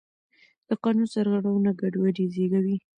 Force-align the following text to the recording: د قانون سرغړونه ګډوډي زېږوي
د 0.67 0.69
قانون 0.83 1.07
سرغړونه 1.13 1.71
ګډوډي 1.79 2.25
زېږوي 2.33 2.77